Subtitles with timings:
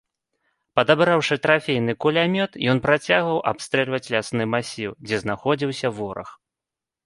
[0.77, 6.29] Падабраўшы трафейны кулямёт, ён працягваў абстрэльваць лясны масіў, дзе знаходзіўся вораг.